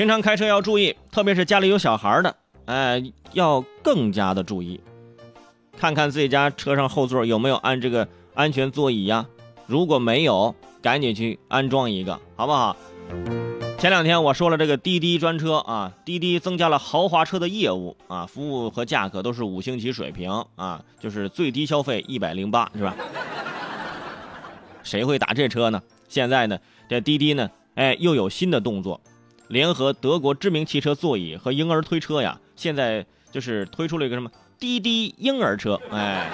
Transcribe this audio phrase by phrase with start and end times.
[0.00, 4.80] 平常开车要注意，特别是家里有小孩的，哎，要更加的注意，
[5.76, 9.26] 看看自己家车上后座有没有安这个安全座椅呀？
[9.66, 12.74] 如果没有，赶紧去安装一个，好不好？
[13.76, 22.96] 前两天我说了这个滴滴专车啊，滴滴增加了豪华车的业务啊，服务和价格都是五星级水平啊，就是最低消费一百零八，是吧？
[24.82, 25.82] 谁会打这车呢？
[26.08, 26.58] 现在呢，
[26.88, 28.98] 这滴滴呢，哎，又有新的动作，
[29.50, 34.30] 联合德国知名汽车座椅和婴儿推车呀，现在就是推出了一个什么
[34.60, 36.30] 滴滴婴儿车，哎，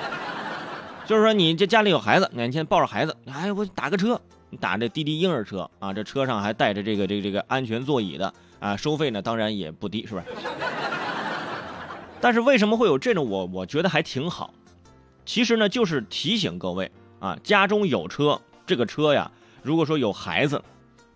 [1.07, 10.27] 就是说你这家里有孩子，你现在抱着孩子，哎，我打个车，你打这滴滴婴儿车啊，这车上还带着这个这个这个安全座椅的啊，收费呢当然也不低，是不是？
[12.21, 13.27] 但是为什么会有这种？
[13.31, 14.53] 我我觉得还挺好，
[15.25, 18.39] 其实呢就是提醒各位啊，家中有车。
[18.67, 19.31] 这个车呀，
[19.63, 20.63] 如果说有孩子，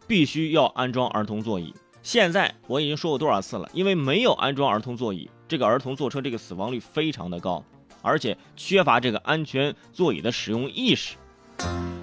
[0.06, 1.74] 必须要安装儿童座椅。
[2.02, 7.62] 现在我已经说过多少次了，因为没有安装儿童座椅，这个儿童坐车这个死亡率非常的高，
[8.00, 11.16] 而且缺乏这个安全座椅的使用意识。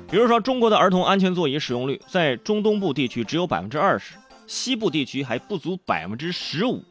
[0.09, 6.83] 比如说，中国的儿童安全座椅使用率在中东部地区只有百分之二十，西部地区还不足百分之十五。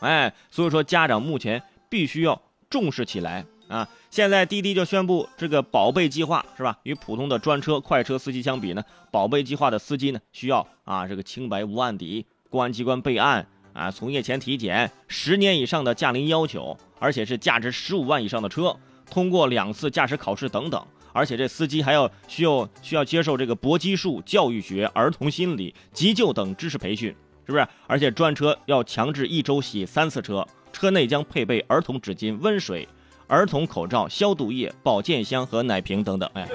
[0.00, 3.44] 哎，所以说家长目前必须要重视起来。
[3.68, 6.78] 啊，现在滴滴就宣布这个宝贝计划是吧？
[6.82, 18.76] 与普通的专车、快车司机相比呢，宝贝计划的司机呢需要啊这个清白无案底、公安机关备案啊、从业前体检、十年以上的驾龄要求，而且是价值十五万以上的车，
[19.10, 27.08] 通过两次驾驶考试等等，而且这司机还要需要需要接受这个搏击术、教育学、儿童心理、急救等知识培训，
[27.46, 27.66] 是不是？
[27.86, 32.86] 而且专车要强制一周洗三次车，车内将配备儿童纸巾、温水。
[33.28, 36.28] 儿童口罩、消毒液、保健箱和奶瓶等等。
[36.34, 36.46] 哎，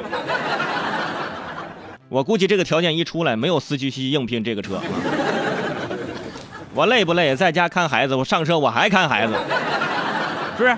[2.08, 4.80] 我估计这个条件一出来，没有司机去应聘这个车。
[6.78, 7.36] 我累不累？
[7.36, 9.34] 在家看孩子，我上车我还看孩子，
[10.56, 10.78] 是不是？